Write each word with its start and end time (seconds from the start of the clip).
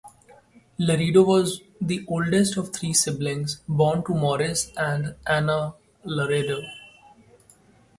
Laredo 0.79 1.21
was 1.23 1.61
the 1.79 2.03
oldest 2.07 2.57
of 2.57 2.73
three 2.73 2.91
siblings 2.91 3.61
born 3.69 4.03
to 4.05 4.15
Morris 4.15 4.71
and 4.75 5.13
Anna 5.27 5.75
Laredo. 6.03 6.63